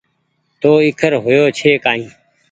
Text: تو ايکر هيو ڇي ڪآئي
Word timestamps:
تو 0.61 0.69
ايکر 0.85 1.13
هيو 1.25 1.45
ڇي 1.57 1.71
ڪآئي 1.83 2.03